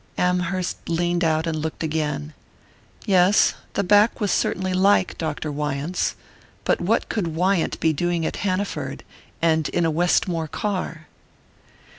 [0.17, 2.33] Amherst leaned out and looked again:
[3.05, 5.51] yes, the back was certainly like Dr.
[5.51, 6.15] Wyant's
[6.63, 9.03] but what could Wyant be doing at Hanaford,
[9.43, 11.05] and in a Westmore car?